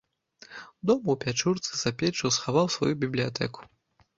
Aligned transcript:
Дома 0.87 1.07
ў 1.11 1.17
пячурцы 1.25 1.71
за 1.81 1.93
печчу 1.99 2.33
схаваў 2.39 2.67
сваю 2.77 2.91
бібліятэку. 3.05 3.61